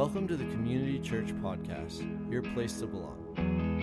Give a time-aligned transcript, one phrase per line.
[0.00, 2.00] Welcome to the Community Church Podcast,
[2.32, 3.18] your place to belong.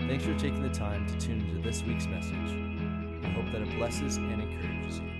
[0.09, 2.33] Thanks for taking the time to tune into this week's message.
[2.33, 5.16] We hope that it blesses and encourages you.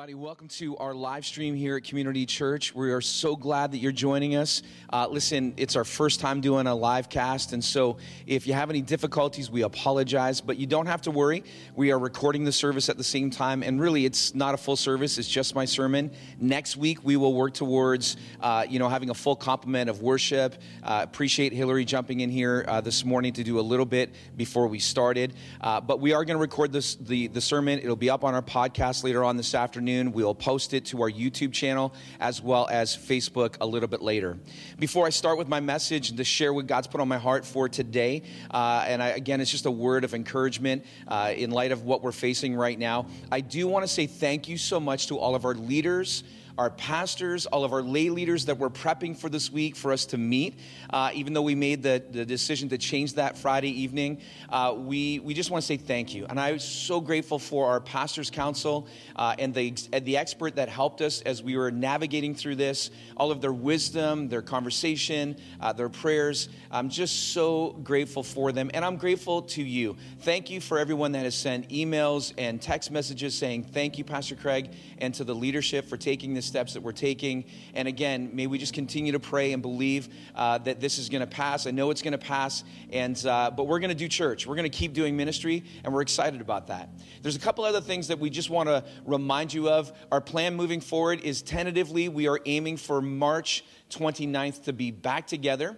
[0.00, 0.14] Everybody.
[0.14, 2.74] Welcome to our live stream here at Community Church.
[2.74, 4.62] We are so glad that you're joining us.
[4.90, 8.70] Uh, listen, it's our first time doing a live cast, and so if you have
[8.70, 11.44] any difficulties, we apologize, but you don't have to worry.
[11.76, 14.76] We are recording the service at the same time, and really, it's not a full
[14.76, 16.12] service, it's just my sermon.
[16.38, 20.54] Next week, we will work towards, uh, you know, having a full complement of worship.
[20.82, 24.66] Uh, appreciate Hillary jumping in here uh, this morning to do a little bit before
[24.66, 25.34] we started.
[25.60, 27.78] Uh, but we are going to record this, the, the sermon.
[27.80, 30.12] It'll be up on our podcast later on this afternoon afternoon.
[30.12, 34.38] We'll post it to our YouTube channel as well as Facebook a little bit later.
[34.78, 37.68] Before I start with my message to share what God's put on my heart for
[37.68, 41.82] today, uh, and I, again, it's just a word of encouragement uh, in light of
[41.82, 45.18] what we're facing right now, I do want to say thank you so much to
[45.18, 46.22] all of our leaders
[46.58, 50.06] our pastors, all of our lay leaders that we're prepping for this week for us
[50.06, 50.58] to meet.
[50.90, 55.18] Uh, even though we made the, the decision to change that Friday evening, uh, we,
[55.20, 56.26] we just want to say thank you.
[56.28, 60.68] And I'm so grateful for our pastors' council uh, and, the, and the expert that
[60.68, 65.72] helped us as we were navigating through this, all of their wisdom, their conversation, uh,
[65.72, 66.48] their prayers.
[66.70, 68.70] I'm just so grateful for them.
[68.74, 69.96] And I'm grateful to you.
[70.20, 74.36] Thank you for everyone that has sent emails and text messages saying, Thank you, Pastor
[74.36, 77.44] Craig, and to the leadership for taking this steps that we're taking.
[77.74, 81.20] And again, may we just continue to pray and believe uh, that this is going
[81.20, 81.66] to pass.
[81.66, 84.46] I know it's going to pass, and uh, but we're going to do church.
[84.46, 86.90] We're going to keep doing ministry, and we're excited about that.
[87.22, 89.92] There's a couple other things that we just want to remind you of.
[90.10, 95.26] Our plan moving forward is tentatively we are aiming for March 29th to be back
[95.26, 95.76] together.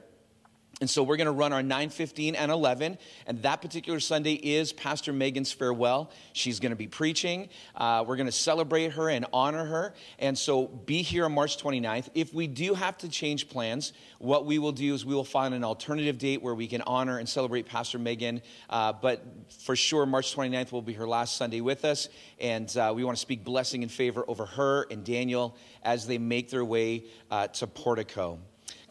[0.82, 4.72] And so we're going to run our 9:15 and 11, and that particular Sunday is
[4.72, 6.10] Pastor Megan's farewell.
[6.32, 7.50] She's going to be preaching.
[7.76, 9.94] Uh, we're going to celebrate her and honor her.
[10.18, 12.08] And so be here on March 29th.
[12.16, 15.54] If we do have to change plans, what we will do is we will find
[15.54, 18.42] an alternative date where we can honor and celebrate Pastor Megan.
[18.68, 19.24] Uh, but
[19.60, 22.08] for sure, March 29th will be her last Sunday with us,
[22.40, 26.18] and uh, we want to speak blessing and favor over her and Daniel as they
[26.18, 28.40] make their way uh, to Portico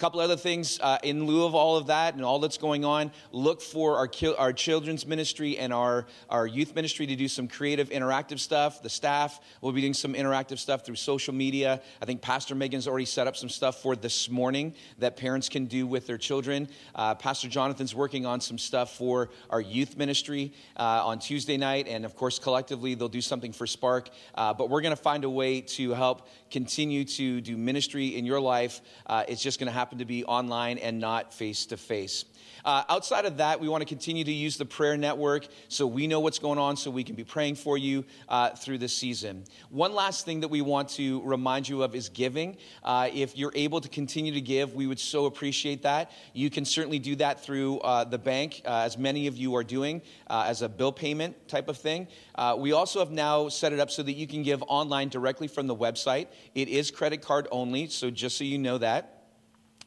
[0.01, 3.11] couple other things uh, in lieu of all of that and all that's going on
[3.31, 7.89] look for our, our children's ministry and our, our youth ministry to do some creative
[7.89, 8.81] interactive stuff.
[8.81, 11.79] The staff will be doing some interactive stuff through social media.
[12.01, 15.67] I think pastor megan's already set up some stuff for this morning that parents can
[15.67, 16.67] do with their children.
[16.95, 21.87] Uh, pastor jonathan's working on some stuff for our youth ministry uh, on tuesday night
[21.87, 24.09] and of course collectively they'll do something for spark.
[24.33, 28.25] Uh, but we're going to find a way to help continue to do ministry in
[28.25, 28.81] your life.
[29.05, 32.23] Uh, it's just going to happen happen to be online and not face to face.
[32.63, 36.21] Outside of that, we want to continue to use the prayer network so we know
[36.21, 39.43] what's going on, so we can be praying for you uh, through this season.
[39.69, 42.55] One last thing that we want to remind you of is giving.
[42.83, 46.11] Uh, if you're able to continue to give, we would so appreciate that.
[46.33, 49.63] You can certainly do that through uh, the bank, uh, as many of you are
[49.63, 52.07] doing, uh, as a bill payment type of thing.
[52.35, 55.49] Uh, we also have now set it up so that you can give online directly
[55.49, 56.27] from the website.
[56.55, 59.17] It is credit card only, so just so you know that.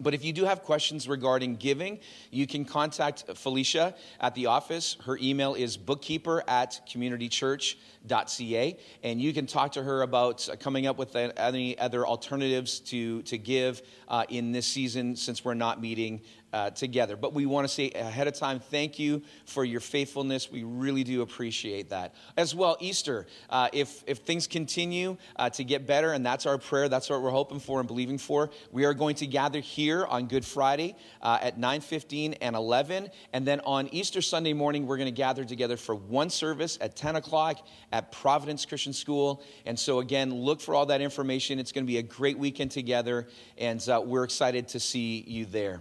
[0.01, 2.01] But if you do have questions regarding giving,
[2.33, 4.97] you can contact Felicia at the office.
[5.05, 8.79] Her email is bookkeeper at communitychurch.ca.
[9.05, 13.39] And you can talk to her about coming up with any other alternatives to, to
[13.39, 16.23] give uh, in this season since we're not meeting
[16.55, 17.17] uh, together.
[17.17, 20.53] But we want to say ahead of time, thank you for your faithfulness.
[20.53, 22.15] We really do appreciate that.
[22.37, 26.57] As well, Easter, uh, if, if things continue uh, to get better, and that's our
[26.57, 30.07] prayer, that's what we're hoping for and believing for, we are going to gather here
[30.07, 33.09] on Good Friday uh, at 9.15 and 11.
[33.33, 36.95] And then on Easter Sunday morning, we're going to gather together for one service at
[36.95, 39.43] 10 o'clock at Providence Christian School.
[39.67, 41.59] And so, again, look for all that information.
[41.59, 43.27] It's going to be a great weekend together,
[43.59, 45.81] and uh, we're excited to see you there.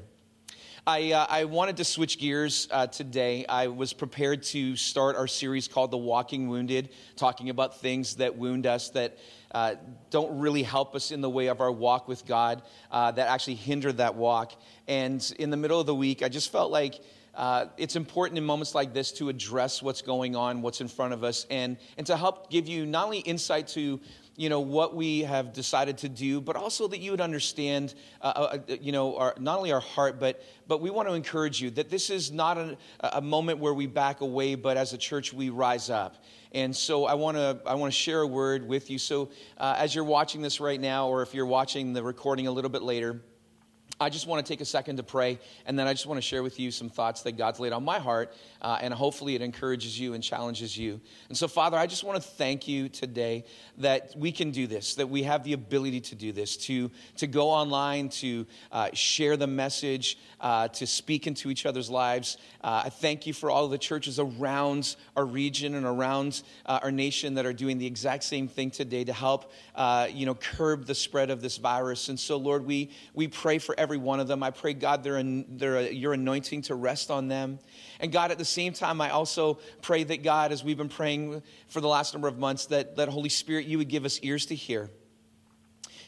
[0.86, 3.46] I, uh, I wanted to switch gears uh, today.
[3.48, 8.38] I was prepared to start our series called The Walking Wounded, talking about things that
[8.38, 9.18] wound us that
[9.54, 9.76] uh,
[10.10, 13.56] don't really help us in the way of our walk with God, uh, that actually
[13.56, 14.60] hinder that walk.
[14.90, 17.00] And in the middle of the week, I just felt like
[17.34, 21.14] uh, it's important in moments like this to address what's going on, what's in front
[21.14, 24.02] of us, and, and to help give you not only insight to
[24.36, 28.34] you know what we have decided to do, but also that you would understand, uh,
[28.36, 31.62] uh, uh, you know, our, not only our heart, but but we want to encourage
[31.62, 34.98] you that this is not a, a moment where we back away, but as a
[34.98, 36.24] church we rise up.
[36.52, 38.98] And so I want to I want to share a word with you.
[38.98, 42.52] So uh, as you're watching this right now, or if you're watching the recording a
[42.52, 43.22] little bit later.
[44.04, 46.22] I just want to take a second to pray, and then I just want to
[46.22, 49.42] share with you some thoughts that God's laid on my heart, uh, and hopefully it
[49.42, 51.00] encourages you and challenges you.
[51.30, 53.46] And so, Father, I just want to thank you today
[53.78, 57.28] that we can do this, that we have the ability to do this, to, to
[57.28, 62.38] go online, to uh, share the message, uh, to speak into each other's lives.
[62.62, 66.92] Uh, I thank you for all the churches around our region and around uh, our
[66.92, 70.86] nation that are doing the exact same thing today to help, uh, you know, curb
[70.86, 72.10] the spread of this virus.
[72.10, 74.44] And so, Lord, we, we pray for every one of them.
[74.44, 77.60] I pray, God, they're, they're your anointing to rest on them.
[78.00, 81.42] And God, at the same time, I also pray that, God, as we've been praying
[81.68, 84.46] for the last number of months, that, that Holy Spirit, you would give us ears
[84.48, 84.90] to hear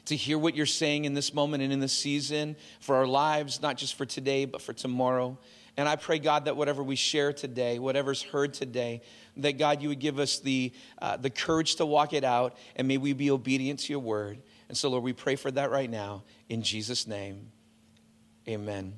[0.06, 3.62] to hear what you're saying in this moment and in this season for our lives,
[3.62, 5.38] not just for today, but for tomorrow.
[5.78, 9.02] And I pray, God, that whatever we share today, whatever's heard today,
[9.38, 10.72] that God, you would give us the,
[11.02, 14.42] uh, the courage to walk it out, and may we be obedient to your word.
[14.70, 16.24] And so, Lord, we pray for that right now.
[16.48, 17.52] In Jesus' name,
[18.48, 18.94] amen.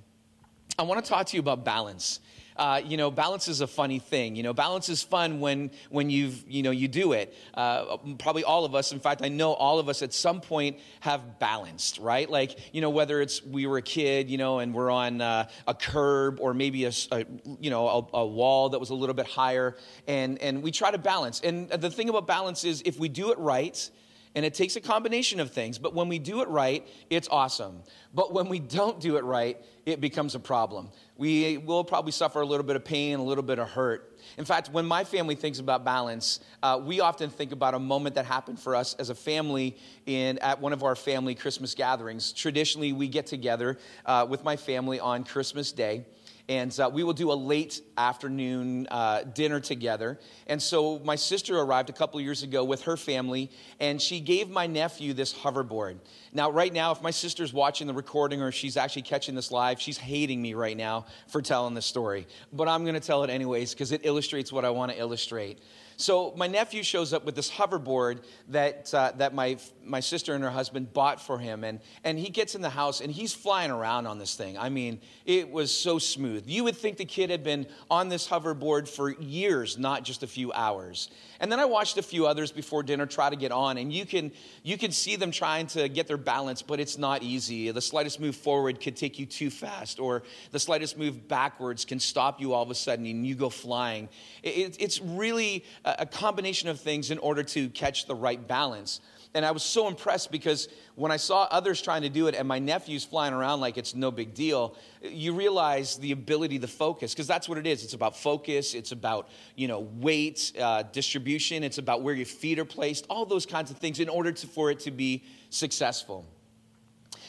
[0.80, 2.20] I want to talk to you about balance
[2.58, 4.36] uh, you know, balance is a funny thing.
[4.36, 7.34] You know, balance is fun when when you've you know you do it.
[7.54, 8.92] Uh, probably all of us.
[8.92, 12.30] In fact, I know all of us at some point have balanced, right?
[12.30, 15.48] Like you know, whether it's we were a kid, you know, and we're on uh,
[15.68, 17.26] a curb or maybe a, a
[17.60, 19.76] you know a, a wall that was a little bit higher,
[20.08, 21.42] and and we try to balance.
[21.42, 23.90] And the thing about balance is if we do it right
[24.38, 27.81] and it takes a combination of things, but when we do it right, it's awesome.
[28.13, 29.57] But when we don't do it right,
[29.88, 30.92] it becomes a problem.
[31.18, 34.16] We will probably suffer a little bit of pain, a little bit of hurt.
[34.38, 38.13] In fact, when my family thinks about balance, uh, we often think about a moment
[38.13, 39.75] that happened for us as a family
[40.06, 42.31] in, at one of our family Christmas gatherings.
[42.31, 46.06] Traditionally, we get together uh, with my family on Christmas Day
[46.50, 50.20] and uh, we will do a late afternoon uh, dinner together.
[50.48, 54.50] And so my sister arrived a couple years ago with her family, and she gave
[54.50, 55.98] my nephew this hoverboard.
[56.32, 59.82] Now, right now, if my sister's watching the recording or she's actually catching this live,
[59.82, 62.28] she's hating me right now for telling this story.
[62.54, 65.60] But I'm going to tell it anyways because it illustrates what I want to illustrate.
[66.00, 70.44] So my nephew shows up with this hoverboard that, uh, that my, my sister and
[70.44, 71.64] her husband bought for him.
[71.64, 74.60] And, and he gets in the house and he's flying around on this thing.
[74.60, 76.44] I mean, it was so smooth.
[76.48, 80.28] You would think the kid had been on this hoverboard for years, not just a
[80.28, 81.10] few hours.
[81.40, 84.06] And then I watched a few others before dinner try to get on, and you
[84.06, 84.32] can,
[84.64, 87.70] you can see them trying to get their balance, but it's not easy.
[87.72, 92.00] The slightest move forward could take you too fast, or the slightest move backwards can
[92.00, 94.10] stop you all of a sudden and you go flying.
[94.42, 95.64] It, it's really
[96.00, 99.00] a combination of things in order to catch the right balance.
[99.34, 102.48] And I was so impressed because when I saw others trying to do it and
[102.48, 107.13] my nephew's flying around like it's no big deal, you realize the ability to focus
[107.13, 107.84] because that's what it is.
[107.84, 112.57] It's about focus, it's about, you know, weight, uh, distribution, it's about where your feet
[112.57, 116.25] are placed, all those kinds of things in order to, for it to be successful.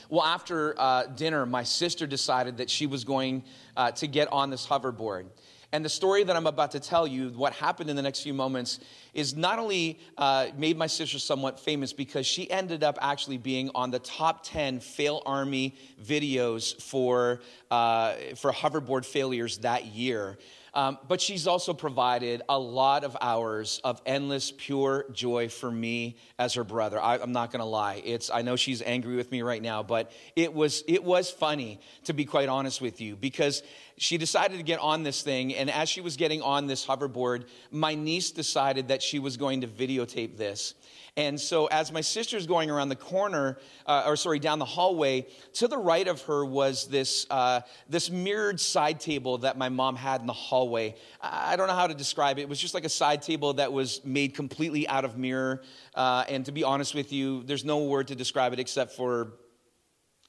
[0.08, 3.44] Well, after uh, dinner, my sister decided that she was going
[3.76, 5.26] uh, to get on this hoverboard.
[5.70, 8.32] And the story that I'm about to tell you, what happened in the next few
[8.32, 8.80] moments,
[9.12, 13.70] is not only uh, made my sister somewhat famous because she ended up actually being
[13.74, 20.38] on the top 10 FailArmy videos for, uh, for hoverboard failures that year.
[20.78, 26.18] Um, but she's also provided a lot of hours of endless, pure joy for me
[26.38, 27.02] as her brother.
[27.02, 28.00] I, am not going to lie.
[28.04, 31.80] It's, I know she's angry with me right now, but it was, it was funny,
[32.04, 33.64] to be quite honest with you, because
[33.96, 35.52] she decided to get on this thing.
[35.52, 39.62] And as she was getting on this hoverboard, my niece decided that she was going
[39.62, 40.74] to videotape this.
[41.18, 45.26] And so, as my sister's going around the corner, uh, or sorry, down the hallway,
[45.54, 49.96] to the right of her was this, uh, this mirrored side table that my mom
[49.96, 50.94] had in the hallway.
[51.20, 52.42] I don't know how to describe it.
[52.42, 55.62] It was just like a side table that was made completely out of mirror.
[55.92, 59.32] Uh, and to be honest with you, there's no word to describe it except for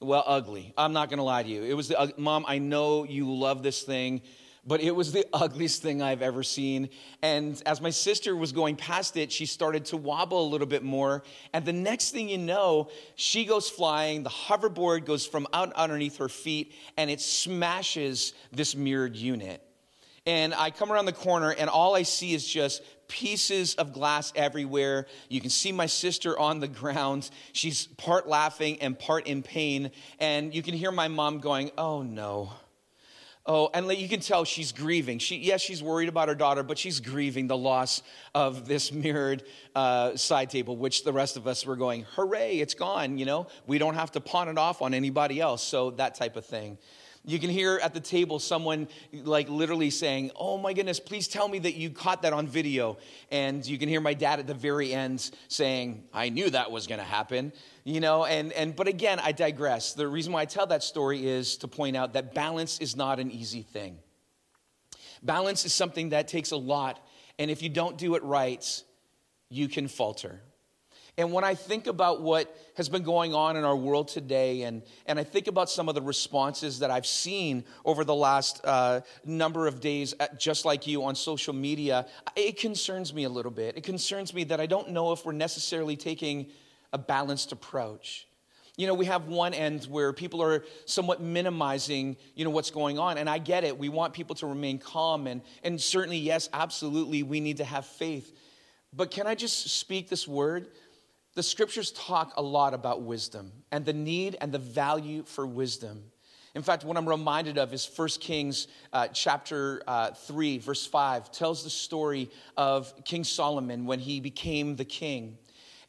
[0.00, 0.74] well, ugly.
[0.76, 1.62] I'm not going to lie to you.
[1.62, 4.22] It was the, uh, mom, I know you love this thing
[4.66, 6.90] but it was the ugliest thing I've ever seen.
[7.22, 10.82] And as my sister was going past it, she started to wobble a little bit
[10.82, 11.22] more.
[11.52, 14.22] And the next thing you know, she goes flying.
[14.22, 19.62] The hoverboard goes from out underneath her feet and it smashes this mirrored unit.
[20.26, 24.32] And I come around the corner and all I see is just pieces of glass
[24.36, 25.06] everywhere.
[25.28, 27.30] You can see my sister on the ground.
[27.52, 29.90] She's part laughing and part in pain.
[30.20, 32.52] And you can hear my mom going, Oh no.
[33.52, 35.18] Oh, and you can tell she's grieving.
[35.18, 38.00] She, yes, she's worried about her daughter, but she's grieving the loss
[38.32, 39.42] of this mirrored
[39.74, 43.48] uh, side table, which the rest of us were going, hooray, it's gone, you know?
[43.66, 45.64] We don't have to pawn it off on anybody else.
[45.64, 46.78] So that type of thing.
[47.24, 51.48] You can hear at the table someone like literally saying, Oh my goodness, please tell
[51.48, 52.96] me that you caught that on video.
[53.30, 56.86] And you can hear my dad at the very end saying, I knew that was
[56.86, 57.52] going to happen.
[57.84, 59.92] You know, and, and but again, I digress.
[59.92, 63.20] The reason why I tell that story is to point out that balance is not
[63.20, 63.98] an easy thing.
[65.22, 67.04] Balance is something that takes a lot.
[67.38, 68.82] And if you don't do it right,
[69.50, 70.40] you can falter.
[71.18, 74.82] And when I think about what has been going on in our world today, and,
[75.06, 79.00] and I think about some of the responses that I've seen over the last uh,
[79.24, 83.50] number of days, at, just like you on social media, it concerns me a little
[83.50, 83.76] bit.
[83.76, 86.46] It concerns me that I don't know if we're necessarily taking
[86.92, 88.26] a balanced approach.
[88.76, 92.98] You know, we have one end where people are somewhat minimizing, you know, what's going
[92.98, 93.18] on.
[93.18, 93.76] And I get it.
[93.76, 95.26] We want people to remain calm.
[95.26, 98.34] And, and certainly, yes, absolutely, we need to have faith.
[98.92, 100.68] But can I just speak this word?
[101.40, 106.02] The scriptures talk a lot about wisdom and the need and the value for wisdom.
[106.54, 111.32] In fact, what I'm reminded of is 1 Kings uh, chapter uh, 3, verse 5,
[111.32, 112.28] tells the story
[112.58, 115.38] of King Solomon when he became the king.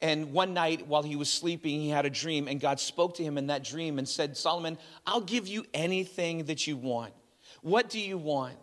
[0.01, 3.23] And one night while he was sleeping, he had a dream, and God spoke to
[3.23, 7.11] him in that dream and said, Solomon, I'll give you anything that you want.
[7.61, 8.55] What do you want?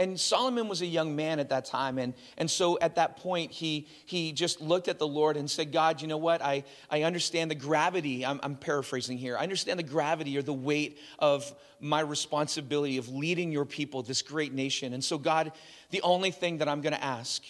[0.00, 1.98] And Solomon was a young man at that time.
[1.98, 5.72] And, and so at that point, he, he just looked at the Lord and said,
[5.72, 6.40] God, you know what?
[6.40, 8.24] I, I understand the gravity.
[8.24, 9.36] I'm, I'm paraphrasing here.
[9.36, 14.22] I understand the gravity or the weight of my responsibility of leading your people, this
[14.22, 14.94] great nation.
[14.94, 15.52] And so, God,
[15.90, 17.42] the only thing that I'm going to ask,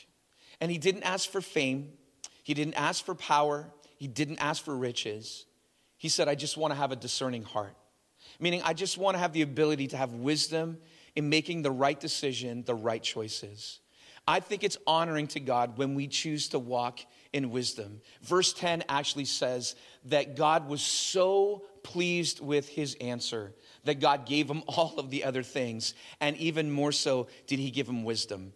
[0.61, 1.93] and he didn't ask for fame,
[2.43, 5.47] he didn't ask for power, he didn't ask for riches.
[5.99, 7.77] He said, I just want to have a discerning heart.
[8.41, 10.79] Meaning, I just want to have the ability to have wisdom
[11.17, 13.81] in making the right decision, the right choices.
[14.27, 17.01] I think it's honoring to God when we choose to walk
[17.33, 18.01] in wisdom.
[18.23, 19.75] Verse 10 actually says
[20.07, 23.53] that God was so pleased with his answer
[23.85, 25.95] that God gave him all of the other things.
[26.21, 28.53] And even more so, did he give him wisdom.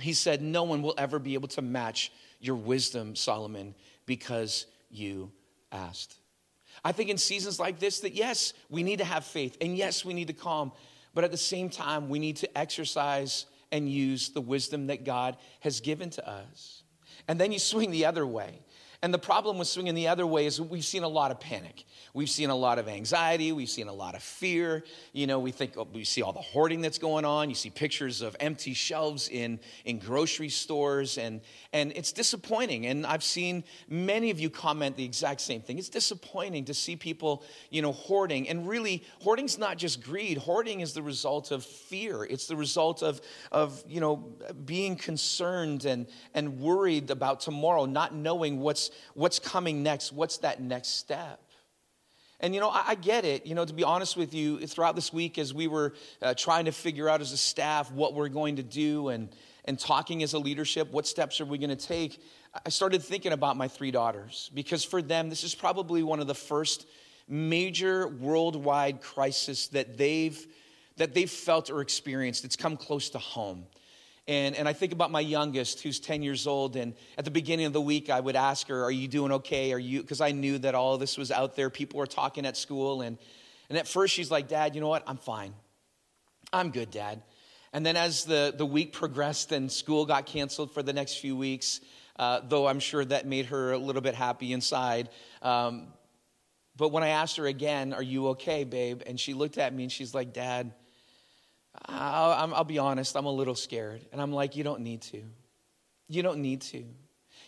[0.00, 3.74] He said, No one will ever be able to match your wisdom, Solomon,
[4.04, 5.32] because you
[5.72, 6.16] asked.
[6.84, 10.04] I think in seasons like this, that yes, we need to have faith, and yes,
[10.04, 10.72] we need to calm
[11.16, 15.38] but at the same time, we need to exercise and use the wisdom that God
[15.60, 16.82] has given to us.
[17.26, 18.60] And then you swing the other way.
[19.06, 21.84] And the problem with swinging the other way is we've seen a lot of panic.
[22.12, 23.52] We've seen a lot of anxiety.
[23.52, 24.82] We've seen a lot of fear.
[25.12, 27.48] You know, we think oh, we see all the hoarding that's going on.
[27.48, 31.40] You see pictures of empty shelves in, in grocery stores, and,
[31.72, 32.86] and it's disappointing.
[32.86, 35.78] And I've seen many of you comment the exact same thing.
[35.78, 38.48] It's disappointing to see people, you know, hoarding.
[38.48, 42.24] And really, hoarding's not just greed, hoarding is the result of fear.
[42.24, 43.20] It's the result of,
[43.52, 44.16] of you know,
[44.64, 50.60] being concerned and, and worried about tomorrow, not knowing what's, what's coming next, what's that
[50.60, 51.40] next step.
[52.40, 53.46] And you know, I, I, get it.
[53.46, 56.66] You know, to be honest with you, throughout this week, as we were uh, trying
[56.66, 59.30] to figure out as a staff what we're going to do and,
[59.64, 62.20] and talking as a leadership, what steps are we going to take,
[62.64, 66.26] I started thinking about my three daughters because for them, this is probably one of
[66.26, 66.86] the first
[67.28, 70.46] major worldwide crisis that they've
[70.96, 72.46] that they've felt or experienced.
[72.46, 73.66] It's come close to home.
[74.28, 76.74] And, and I think about my youngest, who's 10 years old.
[76.74, 79.72] And at the beginning of the week, I would ask her, Are you doing okay?
[79.72, 81.70] Are you, because I knew that all this was out there.
[81.70, 83.02] People were talking at school.
[83.02, 83.18] And,
[83.68, 85.04] and at first, she's like, Dad, you know what?
[85.06, 85.54] I'm fine.
[86.52, 87.22] I'm good, Dad.
[87.72, 91.36] And then as the, the week progressed and school got canceled for the next few
[91.36, 91.80] weeks,
[92.18, 95.08] uh, though I'm sure that made her a little bit happy inside.
[95.42, 95.88] Um,
[96.76, 99.02] but when I asked her again, Are you okay, babe?
[99.06, 100.72] And she looked at me and she's like, Dad,
[101.86, 104.04] I'll, I'll be honest, I'm a little scared.
[104.12, 105.22] And I'm like, you don't need to.
[106.08, 106.84] You don't need to.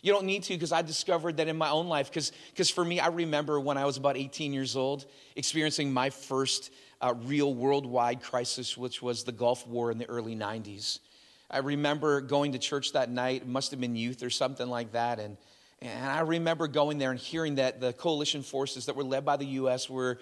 [0.01, 2.11] You don't need to because I discovered that in my own life.
[2.11, 5.05] Because for me, I remember when I was about 18 years old
[5.35, 6.71] experiencing my first
[7.01, 10.99] uh, real worldwide crisis, which was the Gulf War in the early 90s.
[11.49, 15.19] I remember going to church that night, must have been youth or something like that.
[15.19, 15.37] And,
[15.81, 19.37] and I remember going there and hearing that the coalition forces that were led by
[19.37, 19.89] the U.S.
[19.89, 20.19] were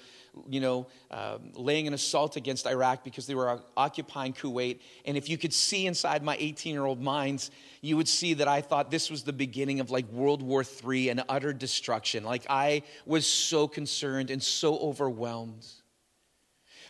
[0.48, 4.80] you know, uh, laying an assault against Iraq because they were occupying Kuwait.
[5.06, 8.48] And if you could see inside my 18 year old minds, you would see that
[8.48, 12.24] I thought this was the beginning of like World War III and utter destruction.
[12.24, 15.66] Like I was so concerned and so overwhelmed.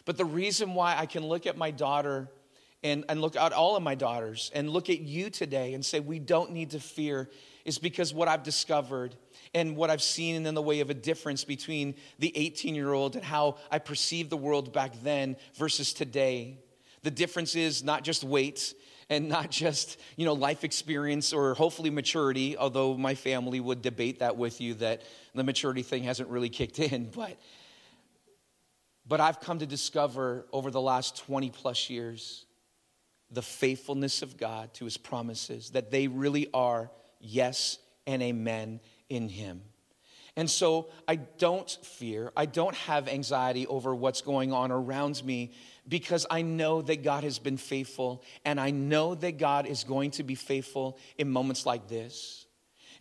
[0.05, 2.29] But the reason why I can look at my daughter
[2.83, 5.99] and, and look at all of my daughters and look at you today and say,
[5.99, 7.29] we don't need to fear
[7.65, 9.15] is because what I've discovered
[9.53, 13.15] and what I've seen in the way of a difference between the 18 year old
[13.15, 16.59] and how I perceived the world back then versus today.
[17.03, 18.73] The difference is not just weight
[19.09, 24.19] and not just you know life experience or hopefully maturity although my family would debate
[24.19, 25.01] that with you that
[25.33, 27.37] the maturity thing hasn't really kicked in but
[29.07, 32.46] But I've come to discover over the last 20 plus years
[33.31, 38.79] the faithfulness of God to his promises, that they really are yes and amen
[39.09, 39.61] in him.
[40.35, 45.51] And so I don't fear, I don't have anxiety over what's going on around me
[45.87, 50.11] because I know that God has been faithful and I know that God is going
[50.11, 52.45] to be faithful in moments like this.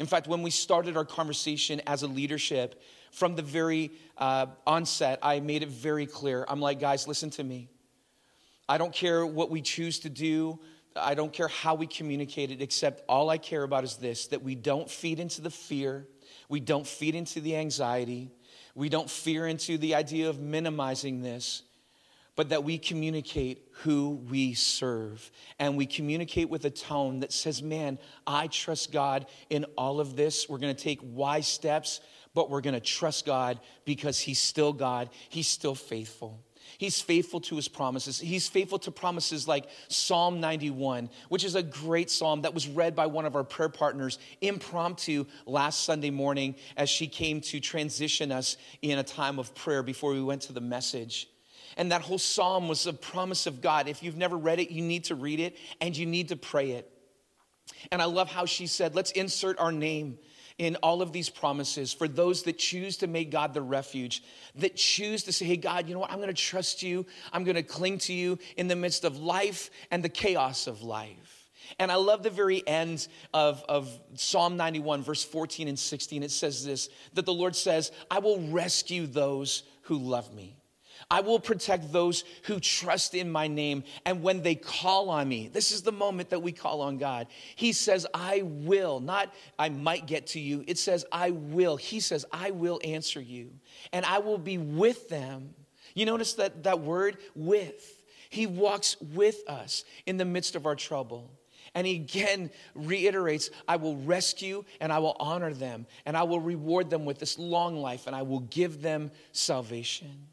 [0.00, 2.80] In fact, when we started our conversation as a leadership,
[3.16, 6.44] from the very uh, onset, I made it very clear.
[6.48, 7.70] I'm like, guys, listen to me.
[8.68, 10.58] I don't care what we choose to do.
[10.96, 14.42] I don't care how we communicate it, except all I care about is this that
[14.42, 16.06] we don't feed into the fear,
[16.48, 18.30] we don't feed into the anxiety,
[18.74, 21.62] we don't fear into the idea of minimizing this,
[22.34, 25.30] but that we communicate who we serve.
[25.58, 30.16] And we communicate with a tone that says, Man, I trust God in all of
[30.16, 30.48] this.
[30.48, 32.00] We're gonna take wise steps,
[32.34, 36.45] but we're gonna trust God because He's still God, He's still faithful.
[36.78, 38.18] He's faithful to his promises.
[38.18, 42.94] He's faithful to promises like Psalm 91, which is a great psalm that was read
[42.94, 48.30] by one of our prayer partners impromptu last Sunday morning as she came to transition
[48.30, 51.28] us in a time of prayer before we went to the message.
[51.76, 53.88] And that whole psalm was a promise of God.
[53.88, 56.72] If you've never read it, you need to read it and you need to pray
[56.72, 56.90] it.
[57.90, 60.18] And I love how she said, let's insert our name
[60.58, 64.22] in all of these promises for those that choose to make God the refuge,
[64.54, 66.10] that choose to say, hey, God, you know what?
[66.10, 67.04] I'm going to trust you.
[67.32, 70.82] I'm going to cling to you in the midst of life and the chaos of
[70.82, 71.50] life.
[71.78, 76.22] And I love the very end of, of Psalm 91, verse 14 and 16.
[76.22, 80.56] It says this that the Lord says, I will rescue those who love me.
[81.08, 83.84] I will protect those who trust in my name.
[84.04, 87.28] And when they call on me, this is the moment that we call on God.
[87.54, 90.64] He says, I will, not I might get to you.
[90.66, 91.76] It says, I will.
[91.76, 93.52] He says, I will answer you,
[93.92, 95.54] and I will be with them.
[95.94, 98.02] You notice that, that word, with.
[98.28, 101.30] He walks with us in the midst of our trouble.
[101.76, 106.40] And he again reiterates, I will rescue and I will honor them, and I will
[106.40, 110.26] reward them with this long life, and I will give them salvation.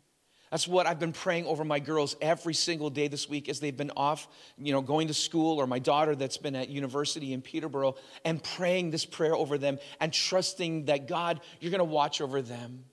[0.54, 3.76] That's what I've been praying over my girls every single day this week as they've
[3.76, 7.42] been off, you know, going to school, or my daughter that's been at university in
[7.42, 12.22] Peterborough, and praying this prayer over them and trusting that God, you're going to watch
[12.22, 12.86] over them.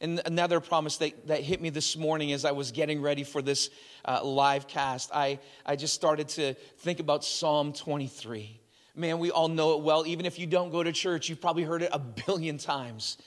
[0.00, 3.42] And another promise that, that hit me this morning as I was getting ready for
[3.42, 3.70] this
[4.04, 8.60] uh, live cast, I, I just started to think about Psalm 23.
[8.94, 10.06] Man, we all know it well.
[10.06, 13.18] Even if you don't go to church, you've probably heard it a billion times.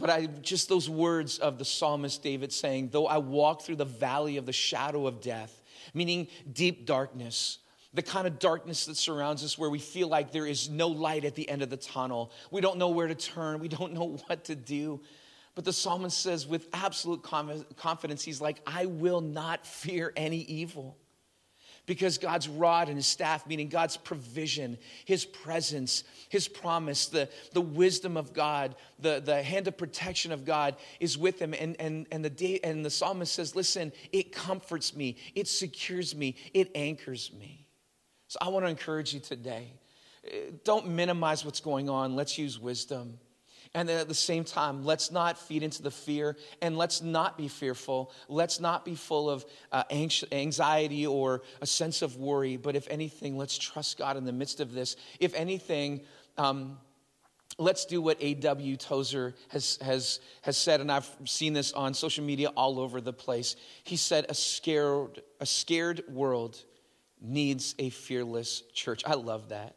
[0.00, 3.84] But I just those words of the psalmist David saying, Though I walk through the
[3.84, 5.60] valley of the shadow of death,
[5.92, 7.58] meaning deep darkness,
[7.92, 11.26] the kind of darkness that surrounds us where we feel like there is no light
[11.26, 12.32] at the end of the tunnel.
[12.50, 15.02] We don't know where to turn, we don't know what to do.
[15.54, 20.96] But the psalmist says with absolute confidence, he's like, I will not fear any evil
[21.90, 27.60] because God's rod and his staff, meaning God's provision, his presence, his promise, the, the
[27.60, 31.52] wisdom of God, the, the hand of protection of God is with him.
[31.52, 36.14] And, and, and, the day, and the psalmist says, Listen, it comforts me, it secures
[36.14, 37.66] me, it anchors me.
[38.28, 39.72] So I want to encourage you today.
[40.24, 42.14] Uh, don't minimize what's going on.
[42.14, 43.18] Let's use wisdom.
[43.74, 47.38] And then at the same time, let's not feed into the fear and let's not
[47.38, 48.12] be fearful.
[48.28, 52.56] Let's not be full of uh, anxiety or a sense of worry.
[52.56, 54.96] But if anything, let's trust God in the midst of this.
[55.20, 56.00] If anything,
[56.36, 56.78] um,
[57.58, 58.76] let's do what A.W.
[58.76, 63.12] Tozer has, has, has said, and I've seen this on social media all over the
[63.12, 63.54] place.
[63.84, 66.60] He said, A scared, a scared world
[67.20, 69.02] needs a fearless church.
[69.06, 69.76] I love that.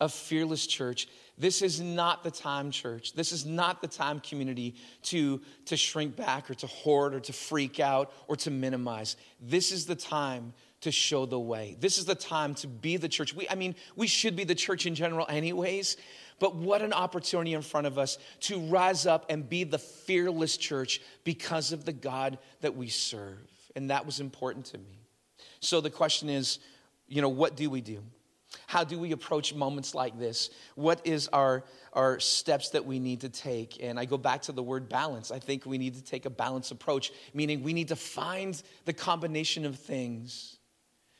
[0.00, 3.12] A fearless church this is not the time, church.
[3.12, 7.32] This is not the time, community, to, to shrink back or to hoard or to
[7.32, 9.16] freak out or to minimize.
[9.40, 11.76] This is the time to show the way.
[11.80, 13.34] This is the time to be the church.
[13.34, 15.96] We, I mean, we should be the church in general, anyways,
[16.38, 20.56] but what an opportunity in front of us to rise up and be the fearless
[20.56, 23.38] church because of the God that we serve.
[23.74, 25.00] And that was important to me.
[25.60, 26.58] So the question is,
[27.08, 28.02] you know, what do we do?
[28.74, 30.50] How do we approach moments like this?
[30.74, 33.80] What is our, our steps that we need to take?
[33.80, 35.30] And I go back to the word balance.
[35.30, 38.92] I think we need to take a balanced approach, meaning we need to find the
[38.92, 40.56] combination of things.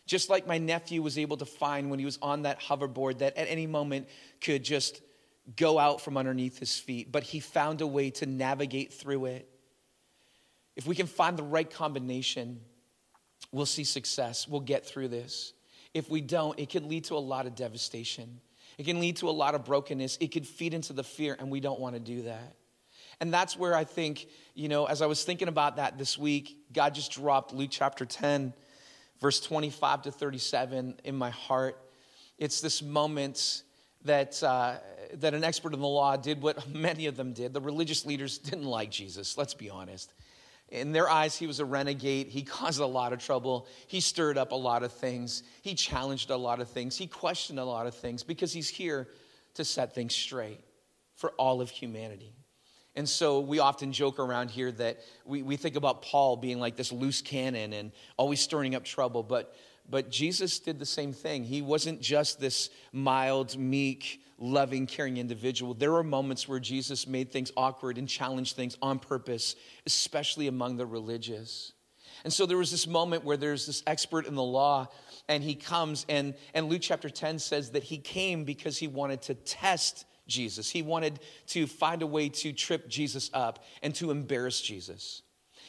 [0.04, 3.36] Just like my nephew was able to find when he was on that hoverboard that
[3.36, 4.08] at any moment
[4.40, 5.00] could just
[5.54, 9.48] go out from underneath his feet, but he found a way to navigate through it.
[10.74, 12.62] If we can find the right combination,
[13.52, 14.48] we'll see success.
[14.48, 15.52] We'll get through this.
[15.94, 18.40] If we don't, it can lead to a lot of devastation.
[18.76, 20.18] It can lead to a lot of brokenness.
[20.20, 22.56] It could feed into the fear, and we don't want to do that.
[23.20, 26.58] And that's where I think, you know, as I was thinking about that this week,
[26.72, 28.52] God just dropped Luke chapter 10,
[29.20, 31.80] verse 25 to 37 in my heart.
[32.38, 33.62] It's this moment
[34.04, 34.76] that, uh,
[35.14, 37.54] that an expert in the law did what many of them did.
[37.54, 40.12] The religious leaders didn't like Jesus, let's be honest.
[40.68, 42.28] In their eyes, he was a renegade.
[42.28, 43.66] He caused a lot of trouble.
[43.86, 45.42] He stirred up a lot of things.
[45.62, 46.96] He challenged a lot of things.
[46.96, 49.08] He questioned a lot of things because he's here
[49.54, 50.60] to set things straight
[51.14, 52.34] for all of humanity.
[52.96, 56.76] And so we often joke around here that we, we think about Paul being like
[56.76, 59.22] this loose cannon and always stirring up trouble.
[59.22, 59.54] But,
[59.88, 61.44] but Jesus did the same thing.
[61.44, 65.74] He wasn't just this mild, meek, loving, caring individual.
[65.74, 70.76] There were moments where Jesus made things awkward and challenged things on purpose, especially among
[70.76, 71.72] the religious.
[72.24, 74.88] And so there was this moment where there's this expert in the law,
[75.28, 79.22] and he comes, and, and Luke chapter 10 says that he came because he wanted
[79.22, 80.70] to test Jesus.
[80.70, 85.22] He wanted to find a way to trip Jesus up and to embarrass Jesus.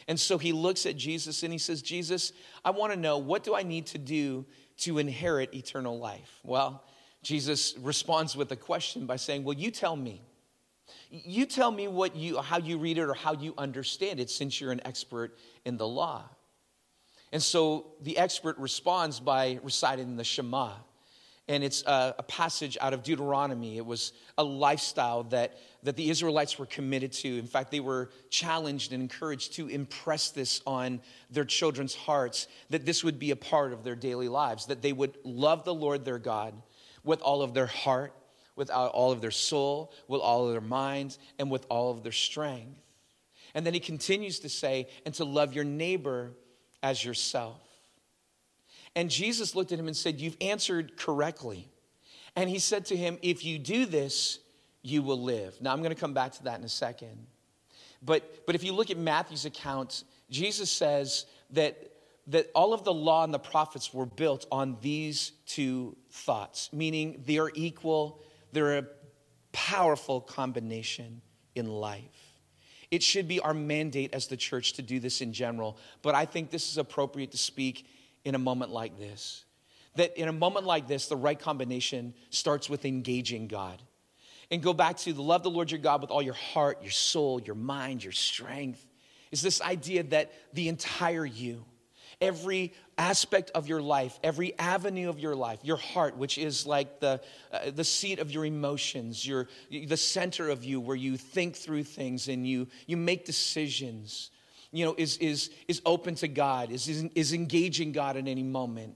[0.07, 2.31] And so he looks at Jesus and he says, Jesus,
[2.63, 4.45] I want to know what do I need to do
[4.77, 6.39] to inherit eternal life?
[6.43, 6.83] Well,
[7.23, 10.21] Jesus responds with a question by saying, Well, you tell me.
[11.09, 14.61] You tell me what you, how you read it or how you understand it since
[14.61, 16.23] you're an expert in the law.
[17.31, 20.73] And so the expert responds by reciting the Shema
[21.47, 23.77] and it's a, a, passage out of Deuteronomy.
[23.77, 27.37] It was a lifestyle that, that the Israelites were committed to.
[27.37, 32.85] In fact, they were challenged and encouraged to impress this on their children's hearts, that
[32.85, 36.03] this would be a part of their daily lives, that they would love the Lord
[36.03, 36.55] their God
[37.03, 38.13] with all of their heart,
[38.55, 42.11] with all of their soul, with all of their minds, and with all of their
[42.11, 42.79] strength.
[43.53, 46.33] And then he continues to say, and to love your neighbor
[46.81, 47.61] as yourself.
[48.95, 51.69] And Jesus looked at him and said, You've answered correctly.
[52.35, 54.39] And he said to him, If you do this,
[54.81, 55.59] you will live.
[55.61, 57.27] Now, I'm going to come back to that in a second.
[58.01, 61.91] But, but if you look at Matthew's account, Jesus says that,
[62.27, 67.23] that all of the law and the prophets were built on these two thoughts, meaning
[67.25, 68.85] they are equal, they're a
[69.51, 71.21] powerful combination
[71.55, 72.03] in life.
[72.91, 76.25] It should be our mandate as the church to do this in general, but I
[76.25, 77.87] think this is appropriate to speak
[78.25, 79.45] in a moment like this.
[79.95, 83.81] That in a moment like this, the right combination starts with engaging God.
[84.51, 86.91] And go back to the love the Lord your God with all your heart, your
[86.91, 88.85] soul, your mind, your strength.
[89.31, 91.65] Is this idea that the entire you,
[92.21, 96.99] every aspect of your life, every avenue of your life, your heart, which is like
[96.99, 101.55] the, uh, the seat of your emotions, your, the center of you where you think
[101.55, 104.29] through things and you, you make decisions,
[104.75, 108.43] you know, is, is, is open to God, is, is, is engaging God at any
[108.43, 108.95] moment.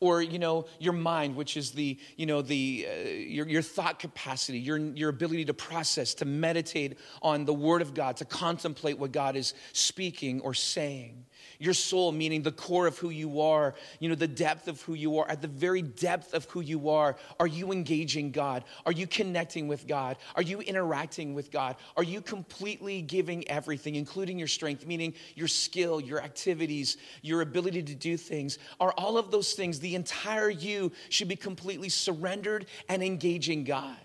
[0.00, 3.98] Or you know your mind which is the you know the uh, your, your thought
[3.98, 8.96] capacity your, your ability to process to meditate on the word of god to contemplate
[8.96, 11.24] what god is speaking or saying
[11.58, 14.94] your soul, meaning the core of who you are, you know, the depth of who
[14.94, 18.64] you are, at the very depth of who you are, are you engaging God?
[18.86, 20.16] Are you connecting with God?
[20.36, 21.76] Are you interacting with God?
[21.96, 27.82] Are you completely giving everything, including your strength, meaning your skill, your activities, your ability
[27.84, 28.58] to do things?
[28.80, 33.96] Are all of those things, the entire you should be completely surrendered and engaging God?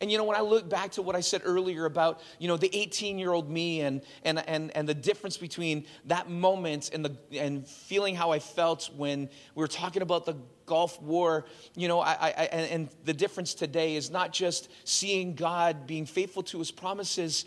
[0.00, 2.56] And you know, when I look back to what I said earlier about, you know,
[2.56, 7.04] the 18 year old me and, and, and, and the difference between that moment and,
[7.04, 11.86] the, and feeling how I felt when we were talking about the Gulf War, you
[11.88, 16.58] know, I, I, and the difference today is not just seeing God being faithful to
[16.60, 17.44] his promises,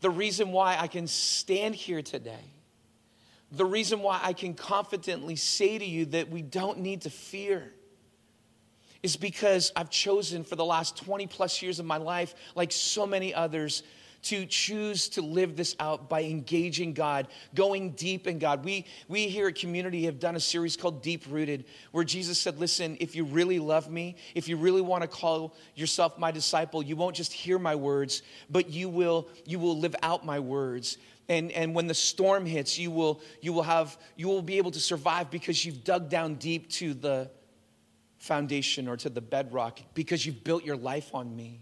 [0.00, 2.52] the reason why I can stand here today.
[3.52, 7.72] The reason why I can confidently say to you that we don't need to fear
[9.06, 13.06] is because I've chosen for the last 20 plus years of my life, like so
[13.06, 13.84] many others,
[14.22, 18.64] to choose to live this out by engaging God, going deep in God.
[18.64, 22.58] We, we here at Community have done a series called Deep Rooted, where Jesus said,
[22.58, 26.82] Listen, if you really love me, if you really want to call yourself my disciple,
[26.82, 30.98] you won't just hear my words, but you will, you will live out my words.
[31.28, 34.72] And, and when the storm hits, you will, you, will have, you will be able
[34.72, 37.30] to survive because you've dug down deep to the
[38.26, 41.60] foundation or to the bedrock because you've built your life on me.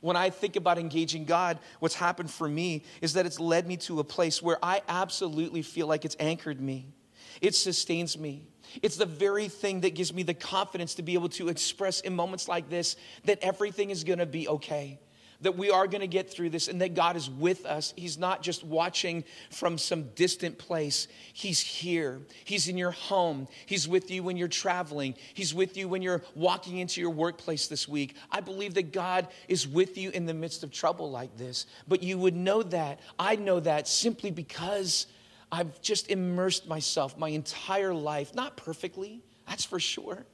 [0.00, 3.76] When I think about engaging God, what's happened for me is that it's led me
[3.78, 6.92] to a place where I absolutely feel like it's anchored me.
[7.40, 8.44] It sustains me.
[8.82, 12.14] It's the very thing that gives me the confidence to be able to express in
[12.14, 14.98] moments like this that everything is going to be okay.
[15.40, 17.92] That we are going to get through this and that God is with us.
[17.96, 22.20] He's not just watching from some distant place, He's here.
[22.44, 23.48] He's in your home.
[23.66, 27.68] He's with you when you're traveling, He's with you when you're walking into your workplace
[27.68, 28.14] this week.
[28.30, 31.66] I believe that God is with you in the midst of trouble like this.
[31.88, 33.00] But you would know that.
[33.18, 35.06] I know that simply because
[35.52, 40.26] I've just immersed myself my entire life, not perfectly, that's for sure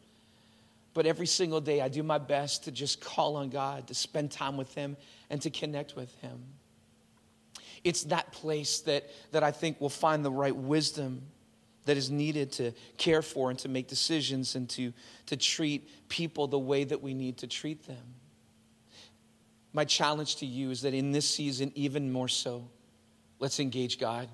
[0.94, 4.30] but every single day, I do my best to just call on God, to spend
[4.30, 4.96] time with Him,
[5.30, 6.38] and to connect with Him.
[7.84, 11.22] It's that place that, that I think will find the right wisdom
[11.84, 14.92] that is needed to care for and to make decisions and to,
[15.26, 18.14] to treat people the way that we need to treat them.
[19.72, 22.68] My challenge to you is that in this season, even more so,
[23.38, 24.28] let's engage God.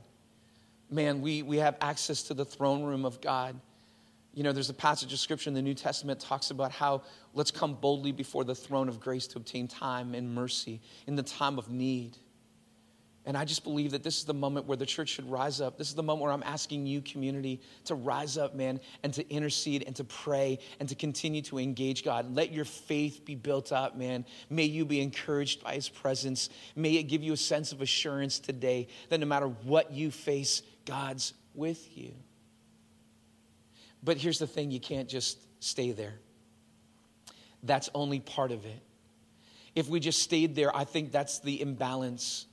[0.90, 3.58] Man, we, we have access to the throne room of God.
[4.34, 7.02] You know, there's a passage of scripture in the New Testament talks about how
[7.34, 11.22] let's come boldly before the throne of grace to obtain time and mercy in the
[11.22, 12.16] time of need.
[13.28, 15.76] And I just believe that this is the moment where the church should rise up.
[15.76, 19.30] This is the moment where I'm asking you, community, to rise up, man, and to
[19.30, 22.34] intercede and to pray and to continue to engage God.
[22.34, 24.24] Let your faith be built up, man.
[24.48, 26.48] May you be encouraged by His presence.
[26.74, 30.62] May it give you a sense of assurance today that no matter what you face,
[30.86, 32.14] God's with you.
[34.02, 36.14] But here's the thing you can't just stay there.
[37.62, 38.82] That's only part of it.
[39.74, 42.46] If we just stayed there, I think that's the imbalance.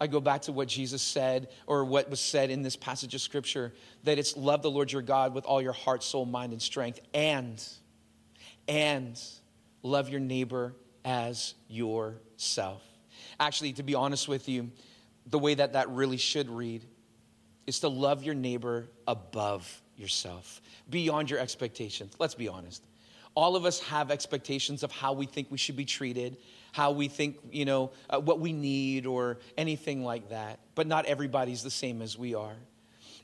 [0.00, 3.20] I go back to what Jesus said, or what was said in this passage of
[3.20, 3.72] scripture
[4.04, 7.00] that it's love the Lord your God with all your heart, soul, mind, and strength,
[7.12, 7.62] and,
[8.66, 9.20] and
[9.82, 12.82] love your neighbor as yourself.
[13.38, 14.70] Actually, to be honest with you,
[15.26, 16.84] the way that that really should read
[17.66, 22.14] is to love your neighbor above yourself, beyond your expectations.
[22.18, 22.82] Let's be honest.
[23.34, 26.36] All of us have expectations of how we think we should be treated,
[26.72, 30.60] how we think, you know, uh, what we need, or anything like that.
[30.74, 32.56] But not everybody's the same as we are.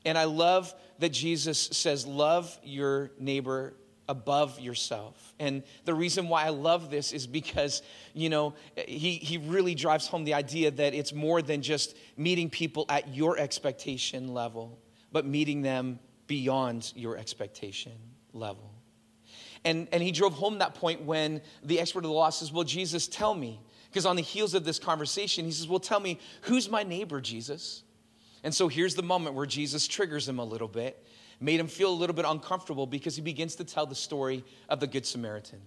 [0.03, 3.73] And I love that Jesus says, Love your neighbor
[4.09, 5.33] above yourself.
[5.39, 7.81] And the reason why I love this is because,
[8.13, 12.49] you know, he, he really drives home the idea that it's more than just meeting
[12.49, 14.77] people at your expectation level,
[15.13, 15.99] but meeting them
[16.31, 17.91] beyond your expectation
[18.31, 18.71] level.
[19.65, 22.63] And, and he drove home that point when the expert of the law says, Well,
[22.63, 23.59] Jesus, tell me.
[23.89, 27.19] Because on the heels of this conversation, he says, Well, tell me, who's my neighbor,
[27.19, 27.83] Jesus?
[28.45, 31.05] And so here's the moment where Jesus triggers him a little bit,
[31.41, 34.79] made him feel a little bit uncomfortable because he begins to tell the story of
[34.79, 35.59] the Good Samaritan.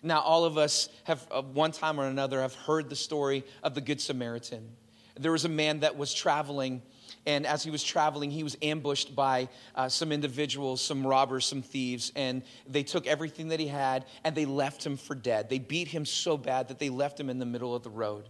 [0.00, 3.74] Now, all of us have, uh, one time or another, have heard the story of
[3.74, 4.76] the Good Samaritan.
[5.18, 6.82] There was a man that was traveling
[7.26, 11.62] and as he was traveling, he was ambushed by uh, some individuals, some robbers, some
[11.62, 15.48] thieves, and they took everything that he had and they left him for dead.
[15.48, 18.28] They beat him so bad that they left him in the middle of the road.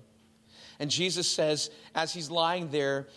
[0.79, 3.09] And Jesus says, as he's lying there,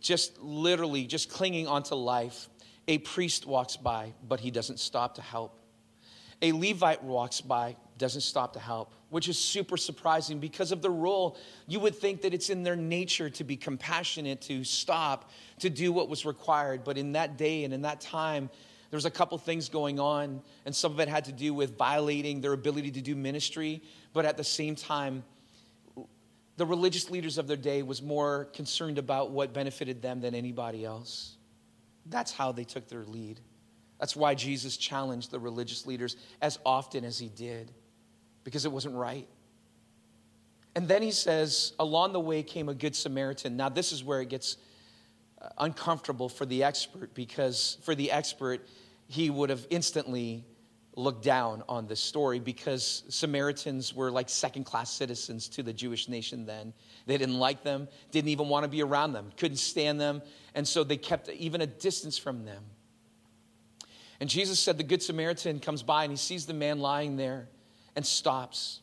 [0.00, 2.48] just literally just clinging onto life,
[2.88, 5.58] a priest walks by, but he doesn't stop to help.
[6.42, 10.90] A Levite walks by, doesn't stop to help, which is super surprising because of the
[10.90, 11.36] role.
[11.66, 15.92] You would think that it's in their nature to be compassionate, to stop, to do
[15.92, 16.84] what was required.
[16.84, 18.50] But in that day and in that time,
[18.90, 21.76] there was a couple things going on, and some of it had to do with
[21.76, 23.82] violating their ability to do ministry.
[24.12, 25.24] But at the same time,
[26.56, 30.84] the religious leaders of their day was more concerned about what benefited them than anybody
[30.84, 31.36] else.
[32.06, 33.40] That's how they took their lead.
[33.98, 37.72] That's why Jesus challenged the religious leaders as often as he did,
[38.46, 39.26] because it wasn't right.
[40.76, 43.56] And then he says, Along the way came a good Samaritan.
[43.56, 44.56] Now, this is where it gets
[45.42, 48.64] uh, uncomfortable for the expert, because for the expert,
[49.08, 50.44] he would have instantly
[50.94, 56.08] looked down on this story because Samaritans were like second class citizens to the Jewish
[56.08, 56.72] nation then.
[57.04, 60.22] They didn't like them, didn't even want to be around them, couldn't stand them,
[60.54, 62.62] and so they kept even a distance from them.
[64.20, 67.48] And Jesus said the Good Samaritan comes by and he sees the man lying there
[67.96, 68.80] and stops.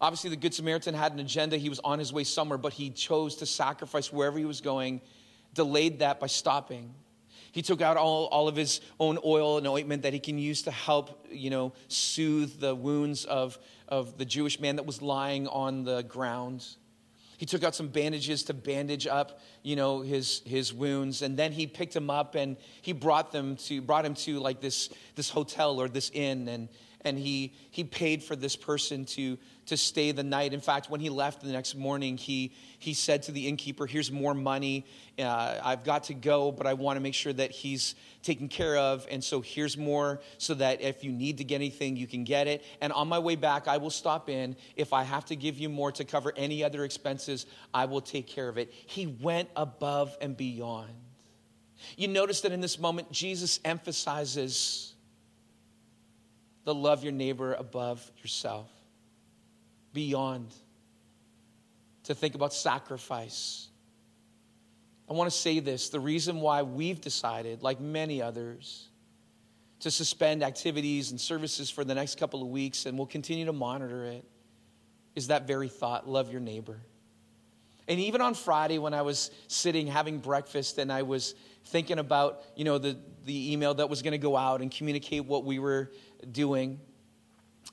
[0.00, 1.56] Obviously, the Good Samaritan had an agenda.
[1.56, 5.00] He was on his way somewhere, but he chose to sacrifice wherever he was going,
[5.54, 6.92] delayed that by stopping.
[7.52, 10.62] He took out all, all of his own oil and ointment that he can use
[10.62, 15.46] to help, you know, soothe the wounds of, of the Jewish man that was lying
[15.46, 16.66] on the ground.
[17.36, 21.22] He took out some bandages to bandage up, you know, his, his wounds.
[21.22, 24.60] And then he picked him up and he brought them to, brought him to like
[24.60, 26.48] this, this hotel or this inn.
[26.48, 26.68] And,
[27.04, 30.52] and he, he paid for this person to, to stay the night.
[30.52, 34.10] In fact, when he left the next morning, he, he said to the innkeeper, Here's
[34.10, 34.86] more money.
[35.18, 38.76] Uh, I've got to go, but I want to make sure that he's taken care
[38.76, 39.06] of.
[39.10, 42.46] And so here's more so that if you need to get anything, you can get
[42.46, 42.64] it.
[42.80, 44.56] And on my way back, I will stop in.
[44.76, 48.26] If I have to give you more to cover any other expenses, I will take
[48.26, 48.72] care of it.
[48.72, 50.92] He went above and beyond.
[51.96, 54.93] You notice that in this moment, Jesus emphasizes
[56.64, 58.70] the love your neighbor above yourself,
[59.92, 60.52] beyond,
[62.04, 63.68] to think about sacrifice.
[65.08, 68.88] I want to say this the reason why we've decided, like many others,
[69.80, 73.52] to suspend activities and services for the next couple of weeks, and we'll continue to
[73.52, 74.24] monitor it,
[75.14, 76.80] is that very thought love your neighbor.
[77.86, 81.34] And even on Friday, when I was sitting having breakfast and I was
[81.66, 82.96] thinking about, you know, the,
[83.26, 85.90] the email that was going to go out and communicate what we were
[86.32, 86.80] doing,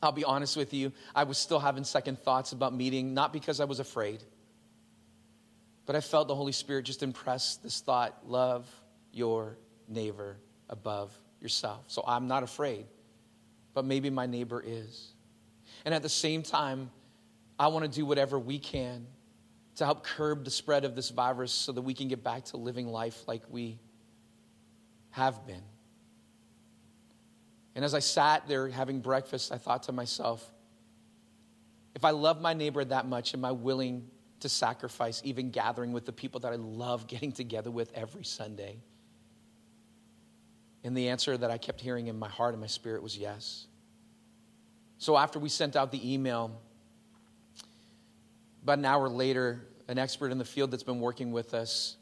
[0.01, 3.59] I'll be honest with you, I was still having second thoughts about meeting, not because
[3.59, 4.23] I was afraid,
[5.85, 8.69] but I felt the Holy Spirit just impress this thought love
[9.11, 10.37] your neighbor
[10.69, 11.83] above yourself.
[11.87, 12.85] So I'm not afraid,
[13.73, 15.13] but maybe my neighbor is.
[15.85, 16.91] And at the same time,
[17.59, 19.05] I want to do whatever we can
[19.75, 22.57] to help curb the spread of this virus so that we can get back to
[22.57, 23.79] living life like we
[25.11, 25.63] have been.
[27.75, 30.51] And as I sat there having breakfast, I thought to myself,
[31.95, 34.07] if I love my neighbor that much, am I willing
[34.41, 38.77] to sacrifice even gathering with the people that I love getting together with every Sunday?
[40.83, 43.67] And the answer that I kept hearing in my heart and my spirit was yes.
[44.97, 46.59] So after we sent out the email,
[48.63, 51.97] about an hour later, an expert in the field that's been working with us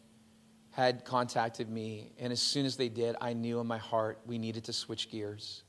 [0.71, 2.12] had contacted me.
[2.19, 5.10] And as soon as they did, I knew in my heart we needed to switch
[5.10, 5.63] gears.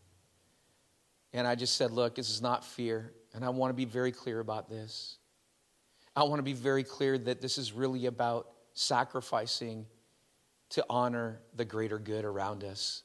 [1.33, 3.13] And I just said, Look, this is not fear.
[3.35, 5.19] And I want to be very clear about this.
[6.17, 9.87] I want to be very clear that this is really about sacrificing
[10.71, 13.05] to honor the greater good around us,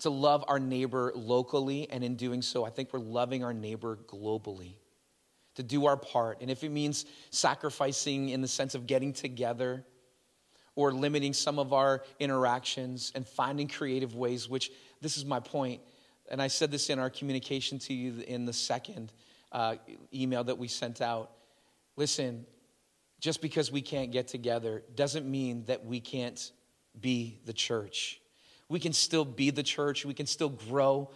[0.00, 1.88] to love our neighbor locally.
[1.90, 4.74] And in doing so, I think we're loving our neighbor globally
[5.54, 6.40] to do our part.
[6.42, 9.84] And if it means sacrificing in the sense of getting together
[10.76, 15.80] or limiting some of our interactions and finding creative ways, which this is my point,
[16.30, 19.12] and I said this in our communication to you in the second
[19.52, 19.76] uh,
[20.12, 21.30] email that we sent out.
[21.96, 22.46] Listen,
[23.20, 26.50] just because we can't get together doesn't mean that we can't
[26.98, 28.20] be the church.
[28.68, 31.10] We can still be the church, we can still grow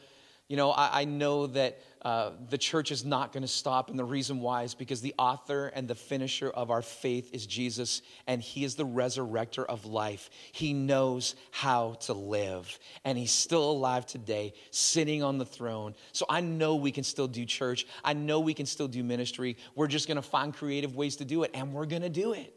[0.48, 3.98] you know, I, I know that uh, the church is not going to stop, and
[3.98, 8.00] the reason why is because the author and the finisher of our faith is Jesus,
[8.26, 10.30] and He is the resurrector of life.
[10.52, 15.94] He knows how to live, and He's still alive today, sitting on the throne.
[16.12, 17.86] So I know we can still do church.
[18.02, 19.58] I know we can still do ministry.
[19.74, 22.32] We're just going to find creative ways to do it, and we're going to do
[22.32, 22.54] it.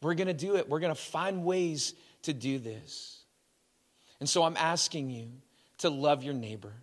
[0.00, 0.68] We're going to do it.
[0.68, 3.24] We're going to find ways to do this.
[4.20, 5.32] And so I'm asking you
[5.78, 6.74] to love your neighbor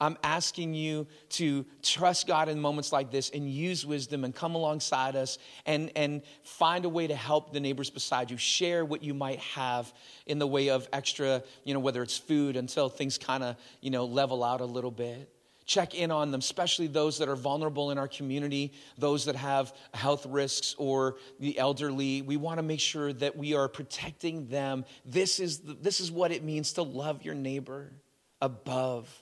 [0.00, 4.54] I'm asking you to trust God in moments like this and use wisdom and come
[4.54, 8.36] alongside us and, and find a way to help the neighbors beside you.
[8.36, 9.92] Share what you might have
[10.26, 13.90] in the way of extra, you know, whether it's food until things kind of, you
[13.90, 15.28] know, level out a little bit.
[15.64, 19.72] Check in on them, especially those that are vulnerable in our community, those that have
[19.94, 22.20] health risks or the elderly.
[22.22, 24.84] We want to make sure that we are protecting them.
[25.04, 27.92] This is, this is what it means to love your neighbor
[28.40, 29.21] above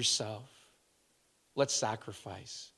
[0.00, 0.48] yourself.
[1.54, 2.70] Let's sacrifice.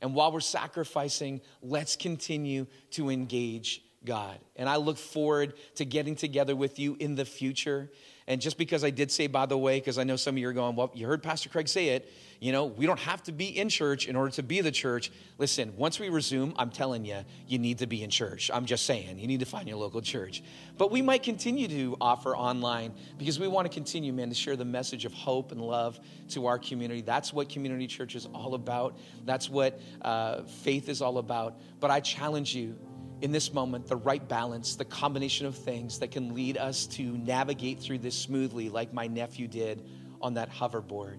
[0.00, 4.38] And while we're sacrificing, let's continue to engage God.
[4.56, 7.90] And I look forward to getting together with you in the future.
[8.26, 10.48] And just because I did say, by the way, because I know some of you
[10.48, 13.32] are going, well, you heard Pastor Craig say it, you know, we don't have to
[13.32, 15.10] be in church in order to be the church.
[15.36, 18.50] Listen, once we resume, I'm telling you, you need to be in church.
[18.54, 20.42] I'm just saying, you need to find your local church.
[20.78, 24.56] But we might continue to offer online because we want to continue, man, to share
[24.56, 27.02] the message of hope and love to our community.
[27.02, 28.96] That's what community church is all about.
[29.26, 31.60] That's what uh, faith is all about.
[31.78, 32.78] But I challenge you
[33.20, 37.02] in this moment the right balance, the combination of things that can lead us to
[37.18, 39.86] navigate through this smoothly, like my nephew did
[40.22, 41.18] on that hoverboard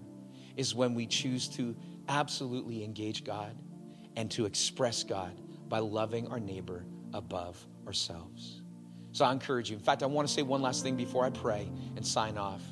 [0.56, 1.74] is when we choose to
[2.08, 3.56] absolutely engage God
[4.16, 6.84] and to express God by loving our neighbor
[7.14, 8.62] above ourselves.
[9.12, 9.76] So I encourage you.
[9.76, 12.62] In fact, I want to say one last thing before I pray and sign off.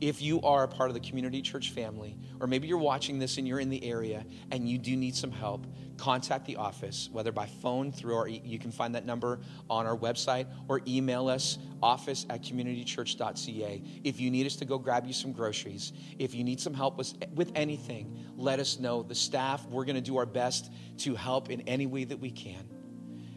[0.00, 3.38] if you are a part of the community church family, or maybe you're watching this
[3.38, 7.32] and you're in the area and you do need some help, contact the office, whether
[7.32, 11.58] by phone through our, you can find that number on our website, or email us,
[11.82, 13.82] office at communitychurch.ca.
[14.04, 16.98] If you need us to go grab you some groceries, if you need some help
[16.98, 19.02] with, with anything, let us know.
[19.02, 22.30] The staff, we're going to do our best to help in any way that we
[22.30, 22.68] can.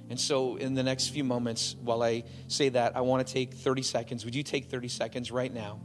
[0.10, 3.54] And so, in the next few moments, while I say that, I want to take
[3.54, 4.26] 30 seconds.
[4.26, 5.80] Would you take 30 seconds right now?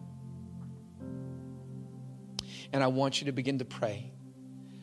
[2.74, 4.10] And I want you to begin to pray.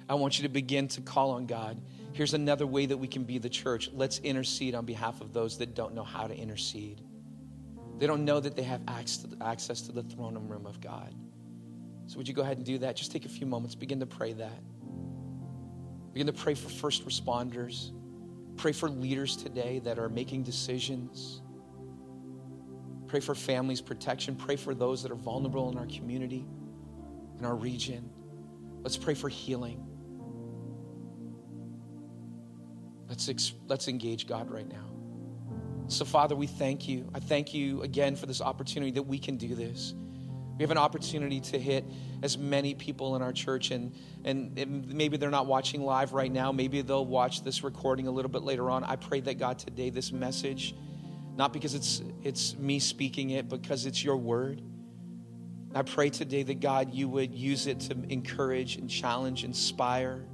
[0.07, 1.81] I want you to begin to call on God.
[2.13, 3.89] Here's another way that we can be the church.
[3.91, 7.01] Let's intercede on behalf of those that don't know how to intercede.
[7.97, 11.13] They don't know that they have access to the throne room of God.
[12.07, 12.95] So, would you go ahead and do that?
[12.95, 14.61] Just take a few moments, begin to pray that.
[16.13, 17.91] Begin to pray for first responders.
[18.55, 21.41] Pray for leaders today that are making decisions.
[23.07, 24.37] Pray for families' protection.
[24.37, 26.45] Pray for those that are vulnerable in our community
[27.41, 28.07] in our region.
[28.83, 29.83] Let's pray for healing.
[33.09, 34.85] Let's, ex- let's engage God right now.
[35.87, 37.09] So, Father, we thank you.
[37.15, 39.95] I thank you again for this opportunity that we can do this.
[40.55, 41.83] We have an opportunity to hit
[42.21, 43.91] as many people in our church, and,
[44.23, 46.51] and, maybe they're not watching live right now.
[46.51, 48.83] Maybe they'll watch this recording a little bit later on.
[48.83, 50.75] I pray that God today, this message,
[51.35, 54.61] not because it's, it's me speaking it, because it's your word,
[55.74, 60.26] I pray today that God, you would use it to encourage and challenge, inspire.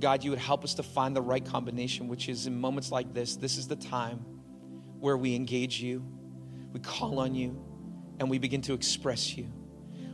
[0.00, 3.14] God, you would help us to find the right combination, which is in moments like
[3.14, 4.18] this, this is the time
[4.98, 6.04] where we engage you,
[6.72, 7.62] we call on you,
[8.18, 9.52] and we begin to express you.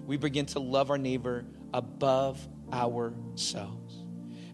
[0.07, 3.95] We begin to love our neighbor above ourselves.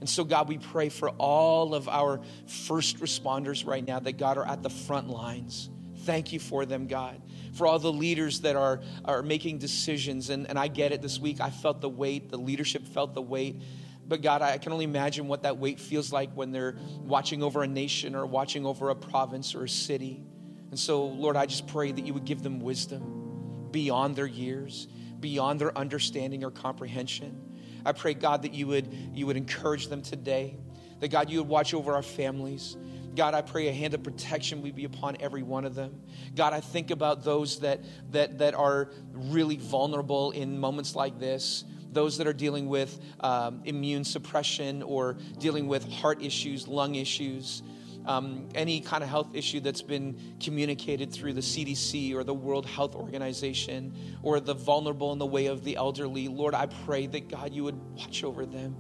[0.01, 4.39] And so, God, we pray for all of our first responders right now that, God,
[4.39, 5.71] are at the front lines.
[6.05, 7.21] Thank you for them, God
[7.59, 10.31] for all the leaders that are, are making decisions.
[10.31, 11.41] And, and I get it this week.
[11.41, 13.61] I felt the weight, the leadership felt the weight.
[14.07, 17.63] But God, I can only imagine what that weight feels like when they're watching over
[17.63, 20.23] a nation or watching over a province or a city.
[20.71, 24.89] And so, Lord, I just pray that you would give them wisdom beyond their years,
[25.21, 27.59] beyond their understanding or comprehension.
[27.85, 30.57] I pray, God, that you would, you would encourage them today,
[31.01, 32.77] that God, you would watch over our families,
[33.15, 36.01] God, I pray a hand of protection would be upon every one of them.
[36.35, 37.81] God, I think about those that,
[38.13, 43.63] that, that are really vulnerable in moments like this those that are dealing with um,
[43.65, 47.63] immune suppression or dealing with heart issues, lung issues,
[48.07, 52.67] um, any kind of health issue that's been communicated through the CDC or the World
[52.67, 56.29] Health Organization or the vulnerable in the way of the elderly.
[56.29, 58.77] Lord, I pray that God, you would watch over them,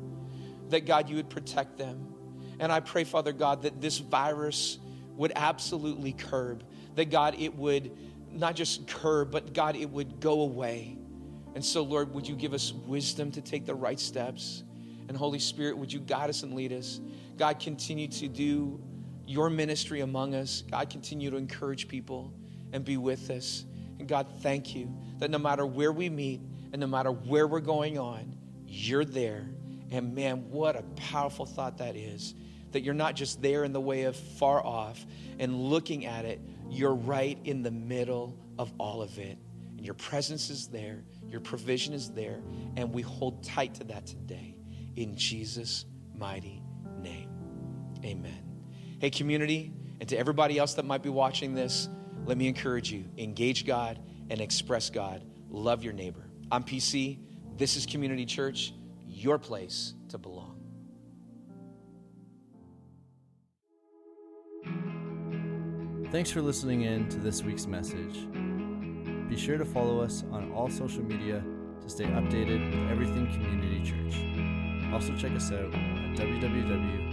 [0.70, 2.14] that God, you would protect them.
[2.60, 4.78] And I pray, Father God, that this virus
[5.16, 7.96] would absolutely curb, that God, it would
[8.32, 10.96] not just curb, but God, it would go away.
[11.54, 14.62] And so, Lord, would you give us wisdom to take the right steps?
[15.08, 17.00] And Holy Spirit, would you guide us and lead us?
[17.36, 18.80] God, continue to do
[19.26, 20.62] your ministry among us.
[20.70, 22.32] God, continue to encourage people
[22.72, 23.64] and be with us.
[23.98, 26.40] And God, thank you that no matter where we meet
[26.72, 28.36] and no matter where we're going on,
[28.66, 29.48] you're there.
[29.90, 32.34] And man, what a powerful thought that is
[32.72, 35.04] that you're not just there in the way of far off
[35.38, 39.38] and looking at it, you're right in the middle of all of it.
[39.76, 42.40] And your presence is there, your provision is there,
[42.76, 44.56] and we hold tight to that today
[44.96, 45.84] in Jesus'
[46.16, 46.62] mighty
[47.00, 47.30] name.
[48.04, 48.42] Amen.
[49.00, 51.88] Hey, community, and to everybody else that might be watching this,
[52.26, 53.98] let me encourage you engage God
[54.30, 55.22] and express God.
[55.48, 56.28] Love your neighbor.
[56.50, 57.18] I'm PC.
[57.56, 58.72] This is Community Church,
[59.06, 60.47] your place to belong.
[66.10, 68.26] Thanks for listening in to this week's message.
[69.28, 71.44] Be sure to follow us on all social media
[71.82, 74.14] to stay updated with everything Community Church.
[74.90, 77.07] Also, check us out at www.communitychurch.ca.